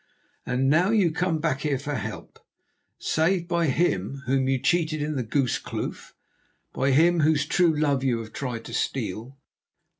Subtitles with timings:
[0.47, 2.39] And now you come back here for help,
[2.97, 6.15] saved by him whom you cheated in the Goose Kloof,
[6.73, 9.37] by him whose true love you have tried to steal.